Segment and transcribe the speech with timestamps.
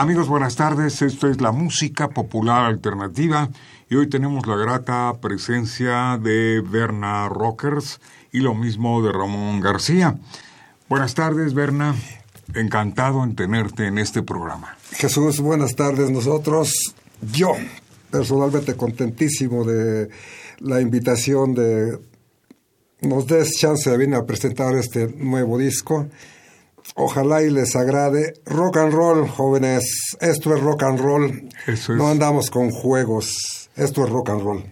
[0.00, 1.02] Amigos, buenas tardes.
[1.02, 3.50] Esto es la música popular alternativa
[3.90, 10.16] y hoy tenemos la grata presencia de Berna Rockers y lo mismo de Ramón García.
[10.88, 11.96] Buenas tardes, Berna.
[12.54, 14.78] Encantado en tenerte en este programa.
[14.92, 16.12] Jesús, buenas tardes.
[16.12, 16.94] Nosotros,
[17.32, 17.54] yo,
[18.08, 20.10] personalmente contentísimo de
[20.60, 21.98] la invitación de
[23.00, 26.06] nos des chance de venir a presentar este nuevo disco
[26.94, 28.34] Ojalá y les agrade.
[28.46, 30.16] Rock and roll, jóvenes.
[30.20, 31.48] Esto es rock and roll.
[31.96, 33.70] No andamos con juegos.
[33.76, 34.64] Esto es rock and roll.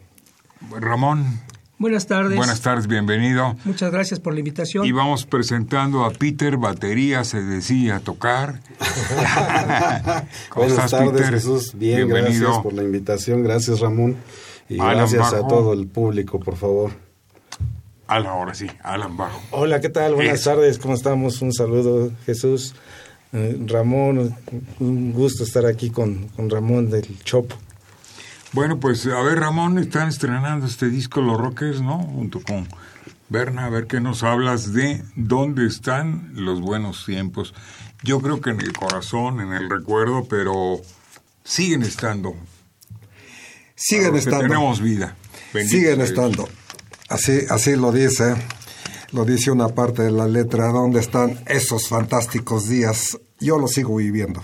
[0.80, 1.40] Ramón.
[1.78, 2.36] Buenas tardes.
[2.36, 3.54] Buenas tardes, bienvenido.
[3.66, 4.86] Muchas gracias por la invitación.
[4.86, 8.60] Y vamos presentando a Peter, batería, se decía tocar.
[10.56, 11.74] Buenas tardes, Jesús.
[11.74, 13.42] Bien, gracias por la invitación.
[13.42, 14.16] Gracias, Ramón.
[14.70, 17.05] Y gracias a todo el público, por favor.
[18.08, 19.42] Alan, ahora sí, Alan Bajo.
[19.50, 20.14] Hola, ¿qué tal?
[20.14, 21.42] Buenas tardes, ¿cómo estamos?
[21.42, 22.74] Un saludo, Jesús.
[23.32, 24.36] Eh, Ramón,
[24.78, 27.56] un gusto estar aquí con, con Ramón del Chopo.
[28.52, 31.98] Bueno, pues a ver, Ramón, están estrenando este disco Los Rockers, ¿no?
[31.98, 32.68] Junto con
[33.28, 37.54] Berna, a ver qué nos hablas de dónde están los buenos tiempos.
[38.04, 40.80] Yo creo que en el corazón, en el recuerdo, pero
[41.42, 42.36] siguen estando.
[43.74, 44.42] Siguen estando.
[44.42, 45.16] Tenemos vida.
[45.66, 46.48] siguen estando.
[47.08, 48.34] Así, así lo dice,
[49.12, 53.18] lo dice una parte de la letra, ¿dónde están esos fantásticos días?
[53.38, 54.42] Yo lo sigo viviendo.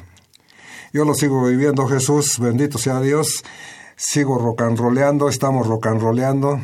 [0.93, 3.43] Yo lo sigo viviendo, Jesús, bendito sea Dios.
[3.97, 6.61] Sigo rocanroleando, estamos rocanroleando.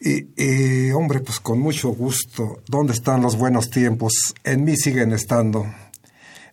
[0.00, 4.34] Y, y, hombre, pues con mucho gusto, ¿dónde están los buenos tiempos?
[4.44, 5.66] En mí siguen estando.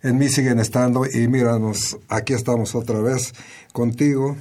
[0.01, 3.33] En mí siguen estando y míranos, aquí estamos otra vez
[3.73, 4.37] contigo,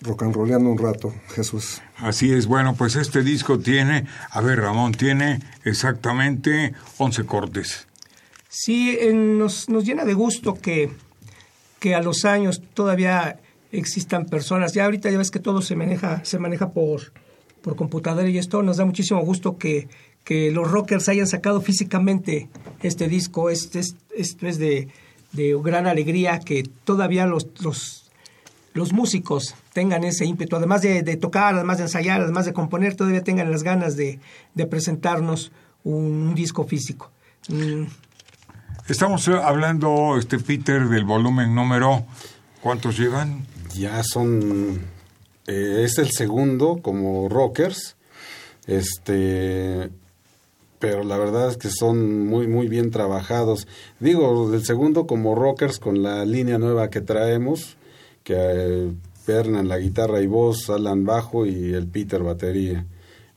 [0.00, 1.80] rocanroleando un rato, Jesús.
[1.96, 7.86] Así es, bueno, pues este disco tiene, a ver Ramón, tiene exactamente 11 cortes.
[8.48, 10.90] Sí, nos, nos llena de gusto que,
[11.78, 13.40] que a los años todavía
[13.72, 17.12] existan personas, ya ahorita ya ves que todo se maneja, se maneja por,
[17.62, 19.88] por computadora y esto nos da muchísimo gusto que,
[20.24, 22.48] que los rockers hayan sacado físicamente
[22.82, 24.88] este disco, esto es, esto es de,
[25.32, 28.05] de gran alegría que todavía los, los
[28.76, 33.24] los músicos tengan ese ímpetu, además de, tocar, además de ensayar, además de componer, todavía
[33.24, 34.20] tengan las ganas de,
[34.70, 35.50] presentarnos
[35.82, 37.10] un, disco físico.
[37.48, 37.84] Mm.
[38.88, 42.04] Estamos hablando, este Peter, del volumen número,
[42.60, 43.46] ¿cuántos llevan?
[43.74, 44.80] Ya son,
[45.46, 47.96] eh, es el segundo como rockers,
[48.66, 49.90] este,
[50.78, 53.66] pero la verdad es que son muy muy bien trabajados.
[53.98, 57.76] Digo, el segundo como rockers con la línea nueva que traemos,
[58.26, 58.90] que
[59.24, 62.84] Bernan la guitarra y voz, Alan bajo y el Peter batería.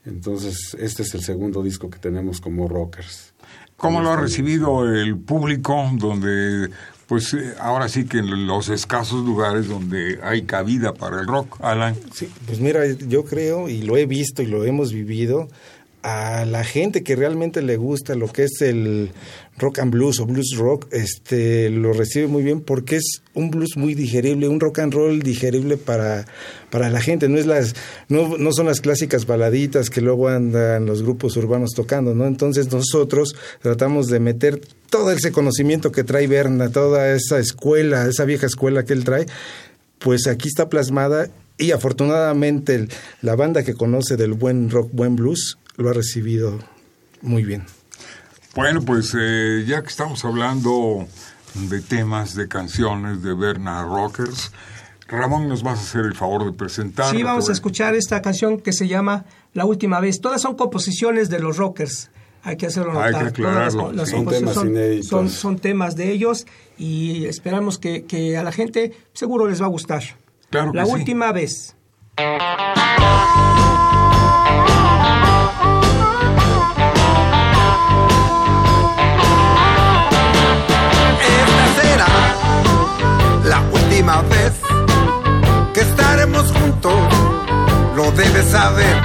[0.04, 3.32] Entonces, este es el segundo disco que tenemos como rockers.
[3.76, 6.70] ¿Cómo lo ha recibido el público donde
[7.06, 11.56] pues eh, ahora sí que en los escasos lugares donde hay cabida para el rock,
[11.60, 11.96] Alan.
[12.12, 15.48] Sí, pues mira, yo creo y lo he visto y lo hemos vivido,
[16.02, 19.10] a la gente que realmente le gusta lo que es el
[19.58, 23.76] rock and blues o blues rock, este lo recibe muy bien porque es un blues
[23.76, 26.24] muy digerible, un rock and roll digerible para,
[26.70, 27.74] para la gente, no es las
[28.08, 32.26] no, no son las clásicas baladitas que luego andan los grupos urbanos tocando, ¿no?
[32.26, 38.24] Entonces nosotros tratamos de meter todo ese conocimiento que trae Berna, toda esa escuela, esa
[38.24, 39.26] vieja escuela que él trae,
[39.98, 41.28] pues aquí está plasmada
[41.60, 42.88] y afortunadamente
[43.20, 46.58] la banda que conoce del buen rock, buen blues, lo ha recibido
[47.22, 47.64] muy bien.
[48.54, 51.06] Bueno, pues eh, ya que estamos hablando
[51.54, 54.52] de temas, de canciones de Bernard Rockers,
[55.06, 57.14] Ramón, nos vas a hacer el favor de presentar.
[57.14, 59.24] Sí, vamos a escuchar esta canción que se llama
[59.54, 60.20] La Última Vez.
[60.20, 62.10] Todas son composiciones de los Rockers.
[62.42, 63.14] Hay que hacerlo notar.
[63.14, 64.06] Hay que aclararlo.
[64.06, 66.46] son, temas son, son, temas de ellos
[66.78, 70.02] y esperamos que, que, a la gente seguro les va a gustar.
[70.48, 71.76] Claro La última vez.
[84.02, 84.52] la última vez
[85.74, 86.92] que estaremos juntos,
[87.94, 88.96] lo debes saber.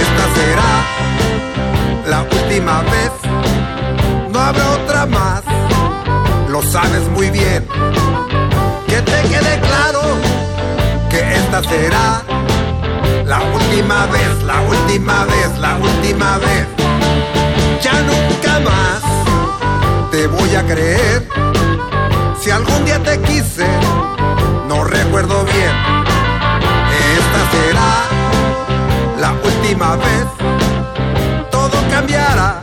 [0.00, 0.72] Esta será
[2.08, 3.12] la última vez,
[4.32, 5.42] no habrá otra más,
[6.48, 7.66] lo sabes muy bien.
[8.86, 10.02] Que te quede claro
[11.10, 12.22] que esta será
[13.26, 16.66] la última vez, la última vez, la última vez.
[17.82, 21.49] Ya nunca más te voy a creer
[22.50, 23.64] si algún día te quise,
[24.66, 25.72] no recuerdo bien.
[27.16, 27.92] Esta será
[29.20, 30.26] la última vez.
[31.52, 32.60] Todo cambiará,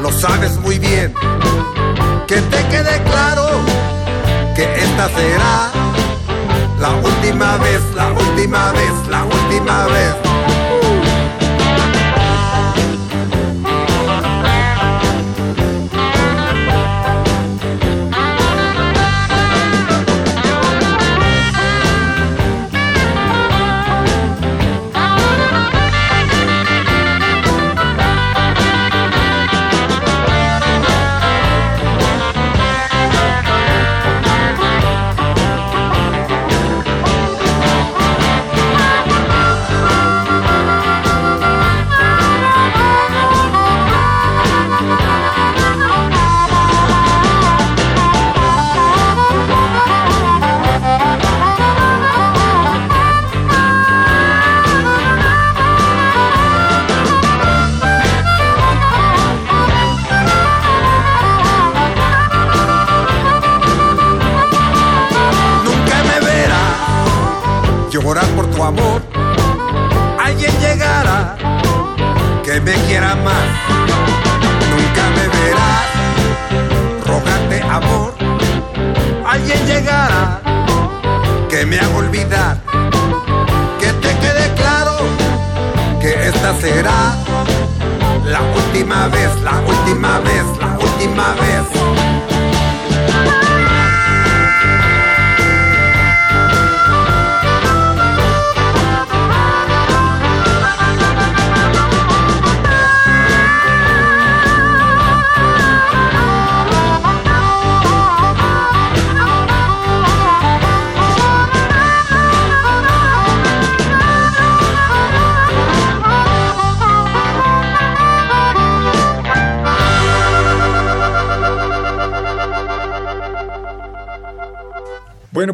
[0.00, 1.12] lo sabes muy bien.
[2.26, 3.50] Que te quede claro
[4.56, 5.70] que esta será
[6.80, 10.29] la última vez, la última vez, la última vez.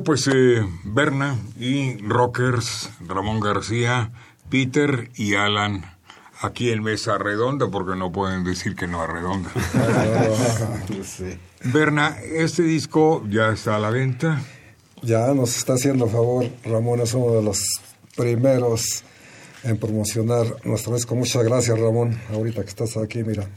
[0.06, 4.12] Pues eh, Berna y Rockers, Ramón García,
[4.48, 5.84] Peter y Alan,
[6.40, 9.50] aquí en Mesa Redonda, porque no pueden decir que no es redonda.
[11.64, 14.40] Berna, este disco ya está a la venta.
[15.02, 17.60] Ya nos está haciendo favor, Ramón es uno de los
[18.16, 19.02] primeros
[19.64, 21.16] en promocionar nuestro disco.
[21.16, 23.48] Muchas gracias, Ramón, ahorita que estás aquí, mira.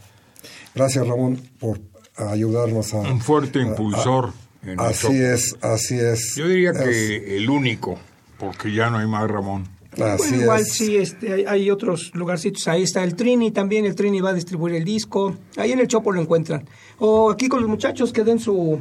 [0.73, 1.79] Gracias, Ramón, por
[2.17, 2.97] ayudarnos a...
[2.97, 4.33] Un fuerte a- impulsor.
[4.63, 6.35] En así es, así es.
[6.35, 7.97] Yo diría Es- que el único,
[8.37, 9.67] porque ya no hay más Ramón.
[9.97, 10.71] Bueno, igual es.
[10.73, 12.67] sí, este, hay, hay otros lugarcitos.
[12.67, 13.85] Ahí está el Trini también.
[13.85, 15.35] El Trini va a distribuir el disco.
[15.57, 16.65] Ahí en el Chopo lo encuentran.
[16.99, 18.79] O aquí con los muchachos que den su,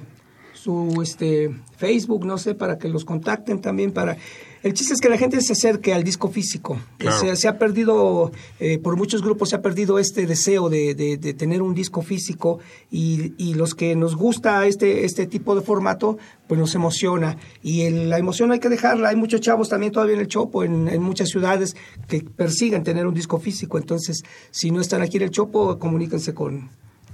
[0.53, 3.91] su este, Facebook, no sé, para que los contacten también.
[3.93, 4.17] para
[4.63, 6.79] El chiste es que la gente se acerque al disco físico.
[6.97, 7.19] Claro.
[7.21, 11.17] Se, se ha perdido, eh, por muchos grupos se ha perdido este deseo de, de-
[11.17, 12.59] de tener un disco físico
[12.91, 17.37] y, y los que nos gusta este, este tipo de formato, pues nos emociona.
[17.63, 19.11] Y el- la emoción hay que dejarla.
[19.11, 21.77] Hay muchos chavos también todavía en el Chopo, en, en muchas ciudades,
[22.09, 23.79] que persiguen tener un disco físico.
[23.79, 26.71] Entonces, si no están aquí en el Chopo, comuníquense con,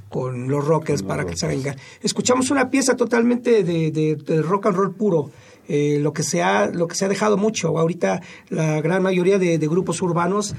[0.08, 1.76] con los rockers para que se vengan.
[2.02, 5.30] Escuchamos una pieza totalmente de rock and roll puro.
[5.68, 9.38] Eh, lo que se ha lo que se ha dejado mucho ahorita la gran mayoría
[9.38, 10.54] de, de grupos urbanos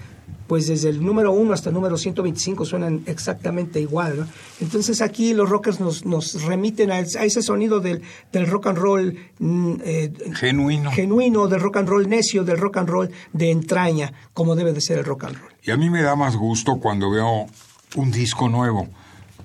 [0.48, 4.28] pues desde el número 1 hasta el número 125 suenan exactamente igual ¿no?
[4.62, 8.78] entonces aquí los rockers nos, nos remiten a, a ese sonido del, del rock and
[8.78, 10.92] roll mm, eh, Genuino.
[10.92, 14.82] genuino del rock and roll necio del rock and roll de entraña como debe de
[14.82, 17.48] ser el rock and roll Y a mí me da más gusto cuando veo
[17.96, 18.88] un disco nuevo,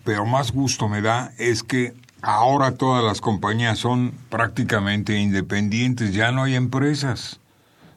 [0.04, 6.32] pero más gusto me da es que ahora todas las compañías son prácticamente independientes, ya
[6.32, 7.40] no hay empresas,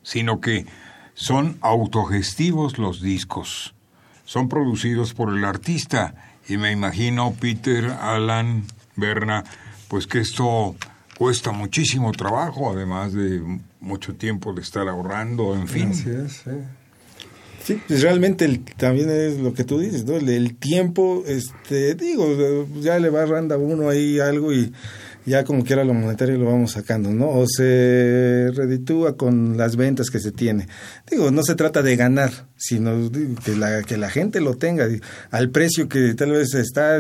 [0.02, 0.66] sino que
[1.14, 3.74] son autogestivos los discos,
[4.26, 6.16] son producidos por el artista
[6.48, 8.64] y me imagino Peter, Alan,
[8.96, 9.44] Berna,
[9.88, 10.76] pues que esto
[11.18, 15.92] cuesta muchísimo trabajo, además de mucho tiempo de estar ahorrando, en fin.
[15.92, 16.52] Así es, sí.
[17.64, 20.18] Sí, pues realmente el- también es lo que tú dices, ¿no?
[20.18, 24.74] El, tiempo, este, digo, ya le va randa uno ahí algo y
[25.26, 27.30] ya como quiera lo monetario lo vamos sacando, ¿no?
[27.30, 30.68] O se reditúa con las ventas que se tiene.
[31.10, 33.10] Digo, no se trata de ganar, sino
[33.46, 34.88] que la, que la gente lo tenga
[35.32, 37.00] al precio que tal vez está,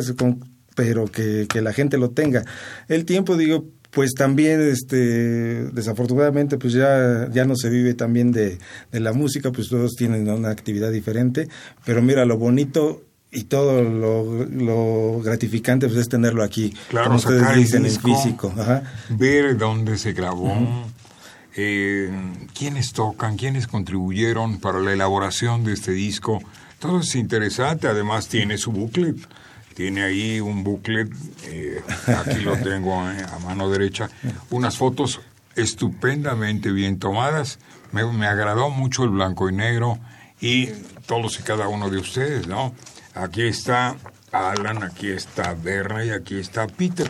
[0.75, 2.46] pero que, que la gente lo tenga.
[2.88, 8.58] El tiempo, digo, pues también este desafortunadamente pues ya ya no se vive también de,
[8.92, 11.48] de la música pues todos tienen una actividad diferente
[11.86, 16.74] pero mira lo bonito y todo lo, gratificante pues, es tenerlo aquí.
[16.90, 18.54] Claro, como ustedes dicen, en físico.
[19.10, 20.56] Ver dónde se grabó,
[21.56, 22.12] eh,
[22.54, 26.42] quiénes tocan, quiénes contribuyeron para la elaboración de este disco.
[26.78, 29.18] Todo es interesante, además tiene su booklet.
[29.75, 31.10] Tiene ahí un booklet,
[31.46, 34.10] eh, aquí lo tengo eh, a mano derecha,
[34.51, 35.20] unas fotos
[35.56, 37.60] estupendamente bien tomadas.
[37.92, 40.00] Me, me agradó mucho el blanco y negro
[40.39, 40.68] y
[41.06, 42.74] todos y cada uno de ustedes, ¿no?
[43.15, 43.96] Aquí está
[44.32, 47.10] Alan, aquí está Berna y aquí está Peter.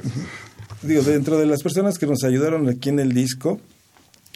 [0.82, 3.62] Digo, dentro de las personas que nos ayudaron aquí en el disco,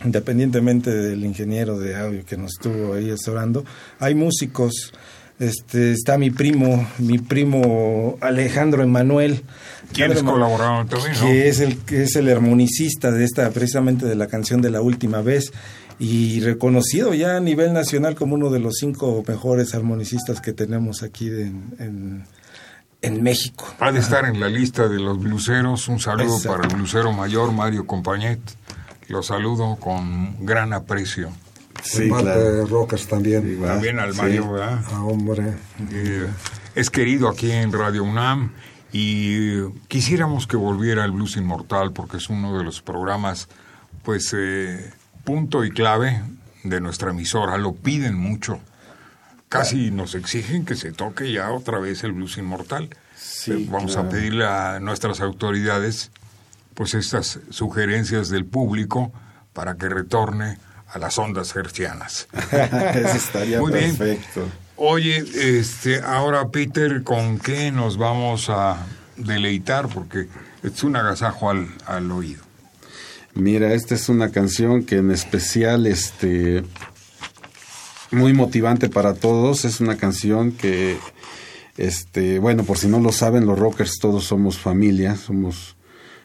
[0.05, 3.65] independientemente del ingeniero de audio que nos estuvo ahí asesorando,
[3.99, 4.93] hay músicos.
[5.39, 9.43] Este, está mi primo, mi primo Alejandro Emanuel.
[9.93, 11.13] ¿Quiénes colaboraron también?
[11.13, 14.81] Que es el que es el armonicista de esta, precisamente de la canción de la
[14.81, 15.51] última vez
[15.99, 21.03] y reconocido ya a nivel nacional como uno de los cinco mejores armonicistas que tenemos
[21.03, 22.25] aquí en,
[23.01, 23.67] en, México.
[23.79, 25.87] Ha de estar en la lista de los bluseros.
[25.87, 28.39] Un saludo para el blusero mayor Mario Compañet.
[29.07, 31.31] Lo saludo con gran aprecio.
[31.83, 32.65] Sí, claro.
[32.65, 33.61] rockers también.
[33.61, 34.81] también al Mario, ¿verdad?
[34.91, 35.53] Ah, hombre.
[35.91, 36.27] Eh,
[36.75, 38.51] es querido aquí en Radio UNAM
[38.91, 43.47] y quisiéramos que volviera el Blues Inmortal porque es uno de los programas,
[44.03, 44.91] pues, eh,
[45.23, 46.21] punto y clave
[46.63, 48.59] de nuestra emisora, lo piden mucho.
[49.49, 52.89] Casi nos exigen que se toque ya otra vez el blues inmortal.
[53.47, 56.11] Eh, vamos a pedirle a nuestras autoridades
[56.73, 59.11] pues estas sugerencias del público
[59.53, 60.57] para que retorne
[60.89, 62.27] a las ondas hercianas.
[62.33, 64.41] Eso estaría Muy perfecto.
[64.41, 64.67] Bien.
[64.75, 69.87] Oye, este, ahora Peter, ¿con qué nos vamos a deleitar?
[69.87, 70.27] Porque
[70.63, 72.43] es un agasajo al, al oído.
[73.33, 76.63] Mira, esta es una canción que en especial, este,
[78.11, 79.65] muy motivante para todos.
[79.65, 80.97] Es una canción que,
[81.77, 85.75] este, bueno, por si no lo saben, los rockers todos somos familia, somos,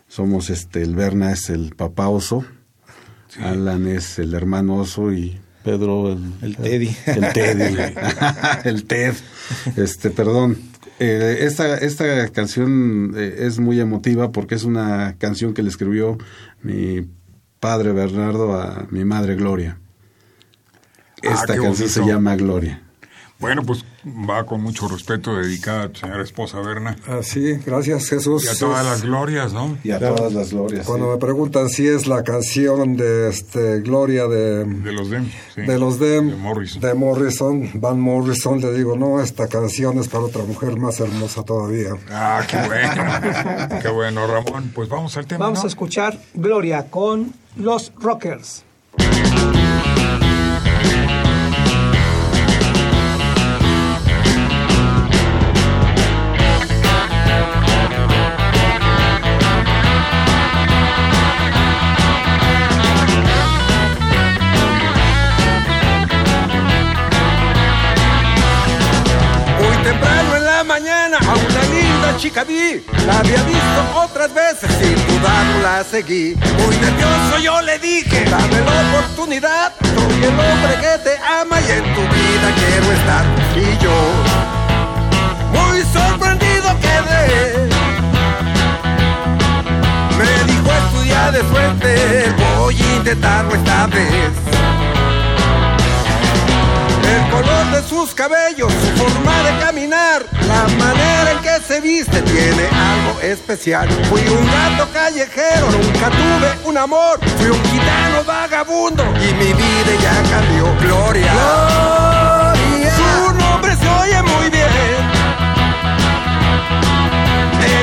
[0.09, 2.45] somos, este, el Berna es el papá oso,
[3.41, 7.77] Alan es el hermano oso y Pedro el, Teddy, el Teddy,
[8.65, 9.15] el Ted,
[9.77, 10.59] este, perdón.
[10.99, 16.19] Eh, esta, esta canción eh, es muy emotiva porque es una canción que le escribió
[16.63, 17.09] mi
[17.61, 19.79] padre Bernardo a mi madre Gloria.
[21.25, 22.83] Ah, Esta canción se llama Gloria.
[23.43, 26.97] Bueno, pues va con mucho respeto dedicada a tu señora esposa Berna.
[27.09, 28.45] Ah, sí, gracias Jesús.
[28.45, 29.77] Y a todas las glorias, ¿no?
[29.83, 30.87] Y a todas las glorias.
[30.87, 34.65] Cuando me preguntan si es la canción de este Gloria de...
[34.65, 35.29] De los Dem.
[35.57, 36.31] De los Dem.
[36.31, 36.81] De Morrison.
[36.81, 41.43] De Morrison, Van Morrison, le digo, no, esta canción es para otra mujer más hermosa
[41.43, 41.97] todavía.
[42.13, 43.79] Ah, qué bueno.
[43.83, 44.71] qué bueno, Ramón.
[44.73, 48.63] Pues vamos al tema, Vamos a escuchar Gloria con los Rockers.
[72.35, 76.35] La había visto otras veces, sin dudarlo la seguí.
[76.35, 81.73] Muy nervioso yo le dije, dame la oportunidad, soy el hombre que te ama y
[81.73, 83.25] en tu vida quiero estar.
[83.55, 83.93] Y yo,
[85.53, 87.69] muy sorprendido quedé.
[90.17, 94.33] Me dijo estudiar de suerte, voy a intentarlo esta vez
[97.13, 102.23] el color de sus cabellos, su forma de caminar, la manera en que se viste
[102.23, 103.89] tiene algo especial.
[104.09, 109.93] Fui un gato callejero, nunca tuve un amor, fui un gitano vagabundo y mi vida
[110.01, 110.65] ya cambió.
[110.81, 112.97] Gloria, Gloria.
[112.97, 114.63] su nombre se oye muy bien.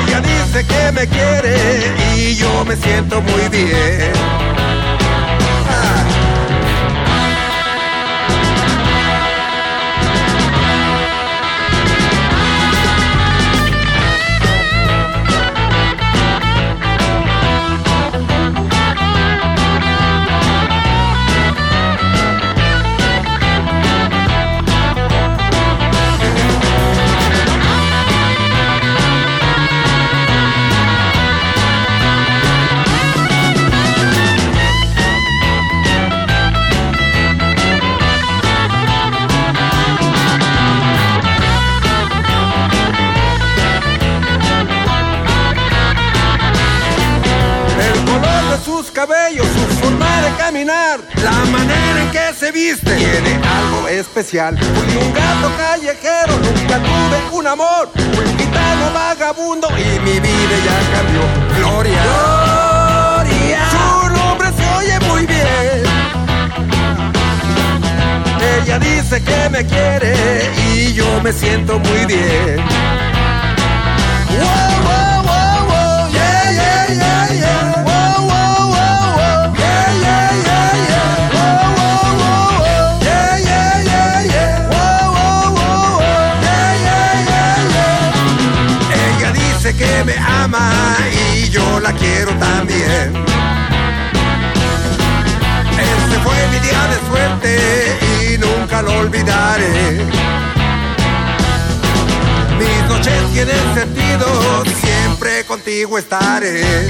[0.08, 4.49] Ella dice que me quiere y yo me siento muy bien.
[52.60, 54.58] Tiene algo especial.
[54.58, 57.90] Fui un gato callejero, nunca tuve un amor.
[57.94, 61.22] Fui un gitano vagabundo y mi vida ya cambió.
[61.58, 65.84] Gloria, Gloria, su nombre se oye muy bien.
[68.62, 72.58] Ella dice que me quiere y yo me siento muy bien.
[74.38, 75.09] Wow, wow,
[90.52, 93.14] y yo la quiero también.
[95.78, 100.06] Este fue mi día de suerte y nunca lo olvidaré.
[102.58, 106.90] Mis noches tienen sentido, siempre contigo estaré.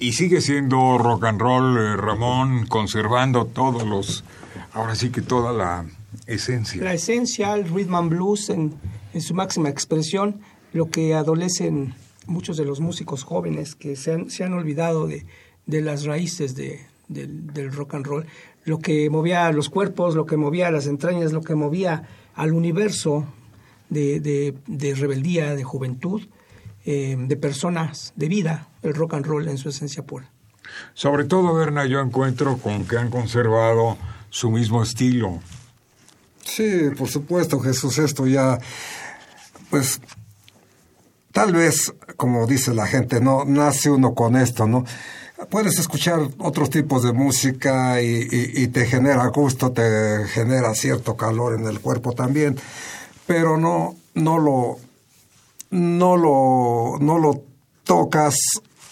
[0.00, 4.24] Y sigue siendo rock and roll, eh, Ramón, conservando todos los,
[4.72, 5.84] ahora sí que toda la
[6.34, 6.82] esencia.
[6.82, 8.74] La esencia, el rhythm and blues en,
[9.12, 10.40] en su máxima expresión,
[10.72, 11.94] lo que adolecen
[12.26, 15.26] muchos de los músicos jóvenes que se han, se han olvidado de,
[15.66, 18.26] de las raíces de, del, del rock and roll,
[18.64, 23.26] lo que movía los cuerpos, lo que movía las entrañas, lo que movía al universo
[23.88, 26.22] de, de, de rebeldía, de juventud,
[26.84, 30.30] eh, de personas, de vida, el rock and roll en su esencia pura.
[30.94, 33.98] Sobre todo, Berna, yo encuentro con que han conservado
[34.30, 35.40] su mismo estilo.
[36.54, 38.58] Sí, por supuesto, Jesús, esto ya,
[39.70, 40.00] pues,
[41.30, 44.84] tal vez, como dice la gente, no nace uno con esto, ¿no?
[45.48, 51.66] Puedes escuchar otros tipos de música y, te genera gusto, te genera cierto calor en
[51.68, 52.58] el cuerpo también,
[53.28, 54.78] pero no, no lo,
[55.70, 57.44] no lo, no lo
[57.84, 58.34] tocas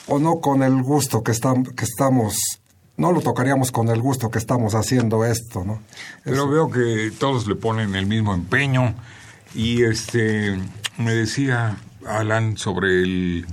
[0.07, 2.58] o no con el gusto que estamos
[2.99, 5.81] no lo tocaríamos con el gusto que estamos haciendo esto, ¿no?
[6.25, 6.49] Pero Eso.
[6.51, 8.95] veo que todos le ponen el mismo empeño
[9.55, 10.59] y este
[10.99, 13.47] me decía Alan sobre el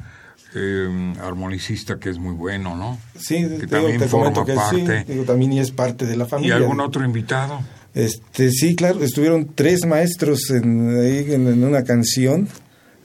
[0.55, 2.97] eh, armonicista que es muy bueno, ¿no?
[3.17, 5.05] Sí, que también te forma que parte.
[5.05, 6.55] sí, digo, también es parte de la ¿Y familia.
[6.55, 7.59] algún otro invitado?
[7.93, 12.47] Este, sí, claro, estuvieron tres maestros en, ahí en, en una canción.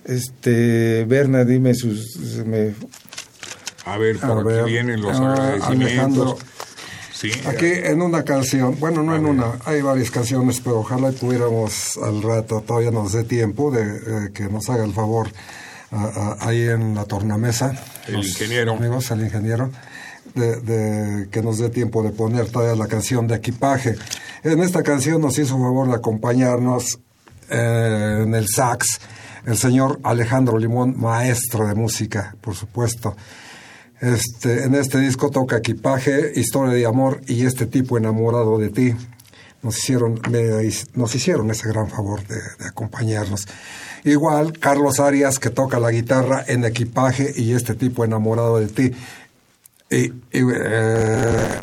[0.04, 2.74] Este, Berna, dime sus, me-
[3.92, 5.86] A ver, por A aquí ver, vienen los ah, agradecimientos.
[5.88, 6.38] Alejandro.
[7.12, 11.98] Sí, Aquí en una canción, bueno, no en una, hay varias canciones, pero ojalá tuviéramos
[12.02, 15.28] al rato, todavía nos dé tiempo de eh, que nos haga el favor
[15.90, 17.74] a- a- ahí en la tornamesa.
[18.06, 18.72] El ingeniero.
[18.72, 19.70] Amigos, el ingeniero,
[20.34, 23.96] de, de que nos dé tiempo de poner todavía la canción de equipaje.
[24.42, 27.00] En esta canción nos hizo favor de acompañarnos
[27.50, 28.98] eh, en el sax
[29.44, 33.14] el señor Alejandro Limón, maestro de música, por supuesto.
[34.00, 38.94] Este, en este disco toca equipaje, historia de amor y este tipo enamorado de ti.
[39.62, 40.18] Nos hicieron,
[40.94, 43.46] nos hicieron ese gran favor de, acompañarnos.
[44.04, 48.92] Igual Carlos Arias que toca la guitarra en equipaje y este tipo enamorado de ti.
[49.90, 51.60] Y, eh,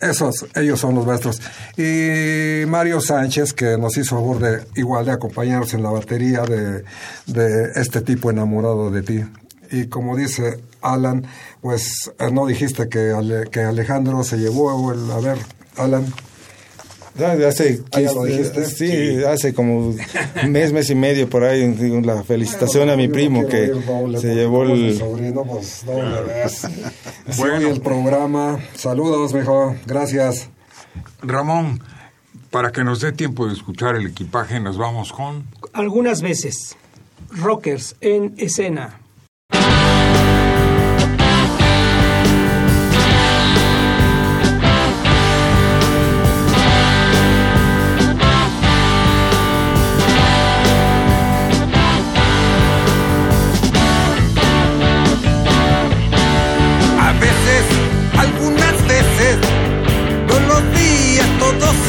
[0.00, 1.40] esos, ellos son los maestros.
[1.76, 7.70] Y Mario Sánchez, que nos hizo favor de igual de acompañarnos en la batería de
[7.76, 9.22] este tipo enamorado de ti.
[9.70, 11.26] Y como dice Alan,
[11.60, 15.38] pues eh, no dijiste que, Ale- que Alejandro se llevó el, a ver,
[15.76, 16.06] Alan,
[17.48, 18.66] Hace, Ah, ya lo dijiste.
[18.66, 19.98] sí, hace como un
[20.50, 23.72] mes, mes y medio por ahí, digo, la felicitación a mi no primo que
[24.20, 24.98] se llevó el...
[24.98, 26.64] sobrino, pues, doble vez.
[26.64, 27.68] Así Bueno.
[27.70, 28.58] el programa.
[28.74, 29.76] Saludos, mejor.
[29.86, 30.50] Gracias.
[31.22, 31.80] Ramón,
[32.50, 35.46] para que nos dé tiempo de escuchar el equipaje, nos vamos con...
[35.72, 36.76] Algunas veces,
[37.30, 39.00] rockers en escena.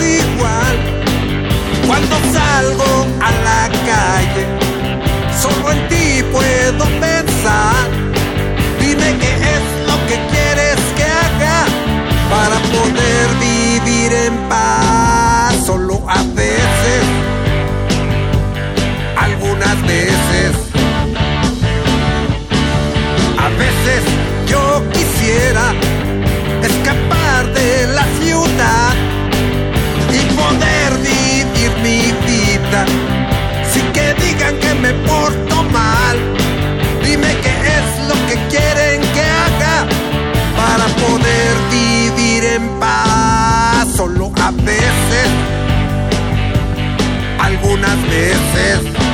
[0.02, 0.76] Igual.
[1.88, 4.45] Cuando salgo a la calle,
[5.41, 7.88] solo en ti puedo pensar.
[8.80, 11.65] Dime qué es lo que quieres que haga
[12.30, 14.87] para poder vivir en paz.
[44.67, 45.30] veces,
[47.39, 49.07] algunas veces.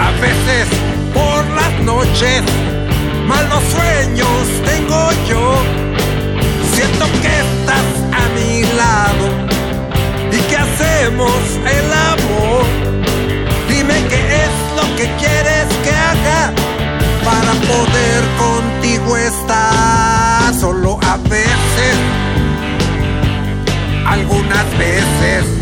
[0.00, 0.66] A veces
[1.12, 2.42] por las noches,
[3.26, 5.56] malos sueños tengo yo.
[6.74, 9.26] Siento que estás a mi lado
[10.32, 11.40] y que hacemos
[11.78, 12.64] el amor.
[13.68, 16.52] Dime qué es lo que quieres que haga
[17.22, 20.54] para poder contigo estar.
[20.54, 21.96] Solo a veces,
[24.06, 25.59] algunas veces.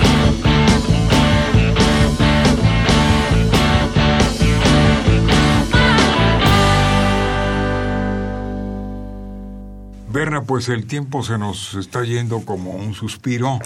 [10.19, 13.61] Berna, pues el tiempo se nos está yendo como un suspiro,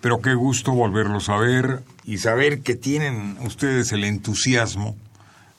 [0.00, 4.94] pero qué gusto volverlos a ver y saber que tienen ustedes el entusiasmo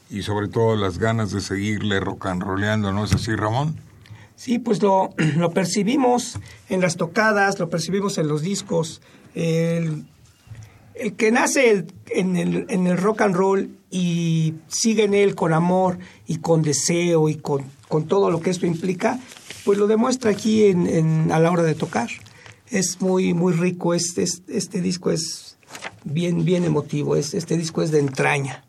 [0.09, 3.75] y sobre todo las ganas de seguirle rock and rollando, ¿no es así, Ramón?
[4.37, 9.01] Sí, pues lo, lo percibimos en las tocadas, lo percibimos en los discos.
[9.35, 10.05] El,
[10.95, 15.51] el que nace en el, en el rock and roll y sigue en él con
[15.51, 19.19] amor y con deseo y con, con todo lo que esto implica,
[19.67, 22.07] pues lo demuestra aquí en, en, a la hora de tocar.
[22.69, 25.57] Es muy, muy rico, este, este disco es
[26.05, 28.63] bien, bien emotivo, es, este disco es de entraña.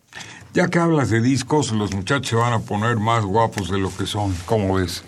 [0.54, 3.96] Ya que hablas de discos, los muchachos se van a poner más guapos de lo
[3.96, 5.04] que son, ¿cómo ves?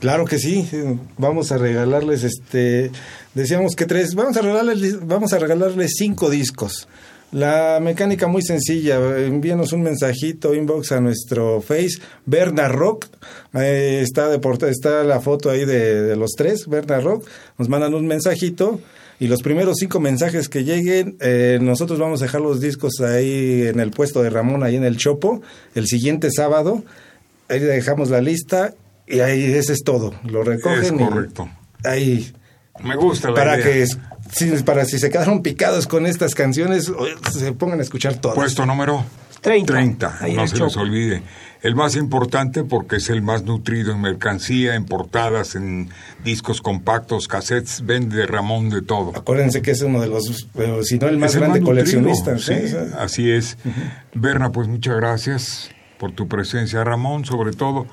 [0.00, 0.68] Claro que sí,
[1.16, 2.90] vamos a regalarles este,
[3.32, 6.88] decíamos que tres, vamos a regalarles, vamos a regalarles cinco discos.
[7.32, 13.06] La mecánica muy sencilla, envíenos un mensajito, inbox a nuestro face, Berna Rock,
[13.54, 17.94] eh, está, de está la foto ahí de, de los tres, Berna Rock, nos mandan
[17.94, 18.80] un mensajito
[19.20, 23.66] y los primeros cinco mensajes que lleguen, eh, nosotros vamos a dejar los discos ahí
[23.68, 25.40] en el puesto de Ramón, ahí en el Chopo,
[25.76, 26.82] el siguiente sábado,
[27.48, 28.74] ahí dejamos la lista
[29.06, 30.98] y ahí ese es todo, lo recogen.
[30.98, 31.48] Es correcto.
[31.84, 32.32] ahí.
[32.82, 33.72] Me gusta la para idea.
[33.72, 33.86] que
[34.64, 36.90] para si se quedaron picados con estas canciones,
[37.32, 38.34] se pongan a escuchar todas.
[38.36, 39.04] Puesto número
[39.40, 39.72] 30.
[39.72, 41.22] 30, Ahí no se les olvide.
[41.62, 45.90] El más importante porque es el más nutrido en mercancía, en portadas, en
[46.24, 49.12] discos compactos, cassettes, vende de Ramón de todo.
[49.14, 52.02] Acuérdense que es uno de los, pero si no el más Es el grande nutrido,
[52.02, 52.38] coleccionista.
[52.38, 52.76] sí, ¿sí?
[52.98, 53.58] así es.
[54.14, 56.82] Berna, pues muchas gracias por tu presencia.
[56.82, 57.86] Ramón, sobre todo,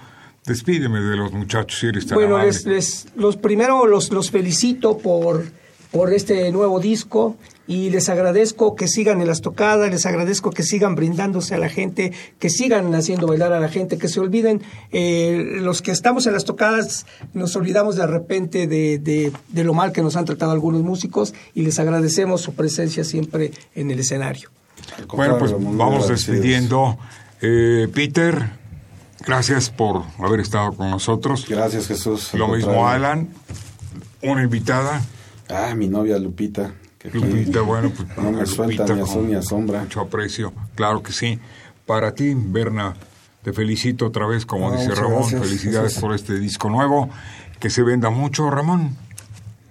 [0.46, 5.44] despídeme de los muchachos si eres tan Bueno, les- los primero los, los felicito por,
[5.92, 7.36] por este nuevo disco
[7.70, 11.68] y les agradezco que sigan en las tocadas, les agradezco que sigan brindándose a la
[11.68, 14.62] gente, que sigan haciendo bailar a la gente, que se olviden,
[14.94, 19.74] eh, los que estamos en las tocadas nos olvidamos de repente de, de- de lo
[19.74, 24.00] mal que nos han tratado algunos músicos y les agradecemos su presencia siempre en el
[24.00, 24.50] escenario.
[25.14, 26.98] Bueno, pues vamos despidiendo.
[27.42, 28.50] Eh, Peter,
[29.26, 31.46] gracias por haber estado con nosotros.
[31.50, 32.34] Gracias, Jesús.
[32.34, 32.88] Lo mismo.
[32.88, 33.28] Alan,
[34.22, 35.02] una invitada.
[35.50, 36.74] Ah, mi novia Lupita.
[37.00, 39.82] que Lupita, bueno, pues No me suelta Lupita ni sombra.
[39.82, 41.40] Mucho aprecio, claro que sí.
[41.86, 42.96] Para ti, Berna,
[43.44, 47.10] te felicito otra vez, como Ah, dice Ramón, gracias, felicidades por este disco nuevo,
[47.60, 48.98] que se venda mucho, Ramón.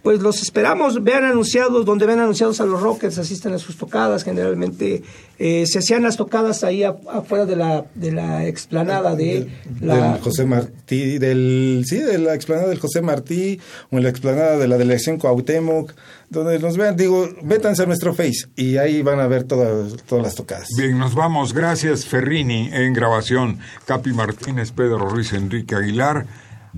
[0.07, 4.23] Pues los esperamos, vean anunciados, donde ven anunciados a los Rockets, asisten a sus tocadas,
[4.23, 5.03] generalmente
[5.37, 9.49] eh, se hacían las tocadas ahí a- afuera de la, de la explanada de
[9.81, 10.13] la...
[10.13, 13.59] Del José Martí, del, sí, de la explanada del José Martí,
[13.91, 15.93] o en la explanada de la delegación Cuauhtémoc,
[16.31, 20.23] donde nos vean, digo, métanse a nuestro Face y ahí van a ver todas, todas
[20.25, 20.69] las tocadas.
[20.79, 21.53] Bien, nos vamos.
[21.53, 23.59] Gracias, Ferrini, en grabación.
[23.87, 26.27] Capi Martínez, Pedro Ruiz, Enrique Aguilar.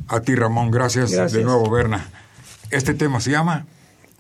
[0.07, 1.33] A ti, Ramón, gracias, Gracias.
[1.35, 2.09] de nuevo, Berna.
[2.71, 3.67] Este tema se llama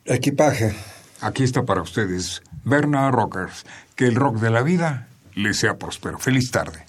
[0.07, 0.75] Equipaje.
[1.21, 3.67] Aquí está para ustedes, Berna Rockers.
[3.95, 6.19] Que el rock de la vida les sea próspero.
[6.19, 6.88] Feliz tarde.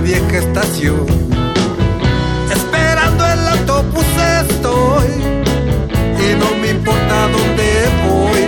[0.00, 1.06] Vieja estación.
[2.50, 4.04] Esperando el autobús
[4.40, 5.08] estoy
[6.18, 8.42] y no me importa dónde voy.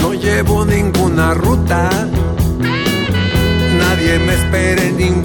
[0.00, 1.90] No llevo ninguna ruta,
[3.78, 5.23] nadie me espera en ningún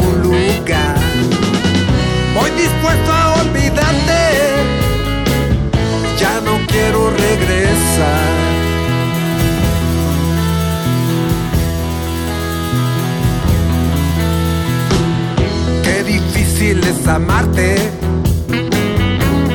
[17.09, 17.75] amarte,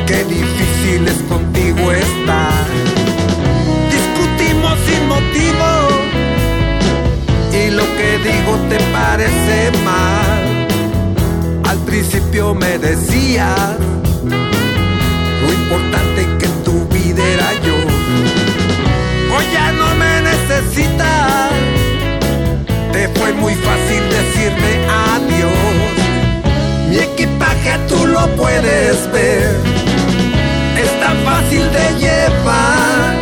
[0.06, 2.64] qué difícil es contigo estar.
[3.90, 5.68] Discutimos sin motivo
[7.52, 10.66] y lo que digo te parece mal.
[11.64, 13.76] Al principio me decías
[15.42, 17.76] lo importante que en tu vida era yo.
[19.36, 21.50] Hoy ya no me necesitas,
[22.92, 25.03] te fue muy fácil decirme adiós
[27.88, 29.56] tú lo puedes ver.
[30.82, 33.14] Es tan fácil de llevar.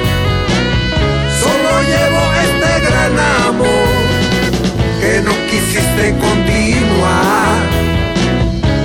[1.42, 4.02] Solo llevo este gran amor
[5.00, 7.62] que no quisiste continuar.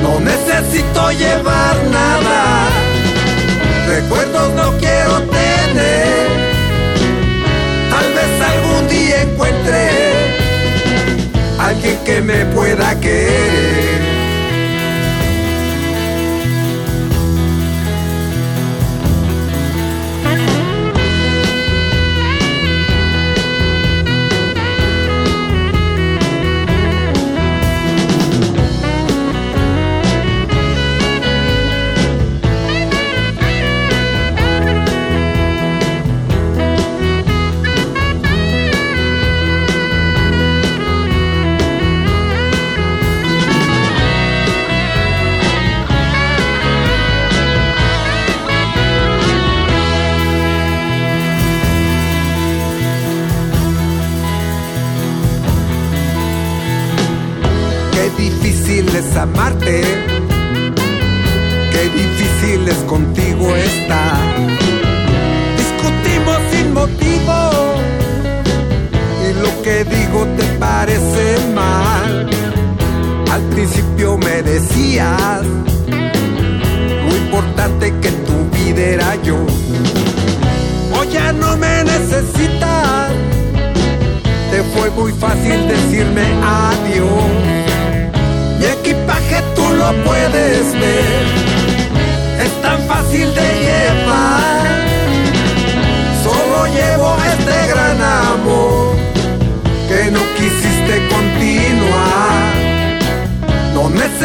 [0.03, 2.69] No necesito llevar nada.
[3.87, 6.27] Recuerdos no quiero tener.
[7.89, 10.06] Tal vez algún día encuentre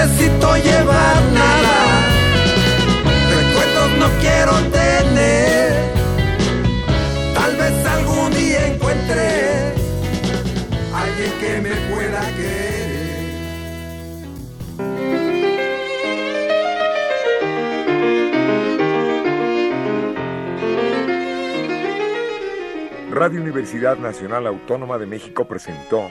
[0.02, 1.76] necesito llevar nada.
[3.36, 5.92] Recuerdos no quiero tener.
[7.34, 9.74] Tal vez algún día encuentre
[10.94, 12.82] alguien que me pueda querer.
[23.12, 26.10] Radio Universidad Nacional Autónoma de México presentó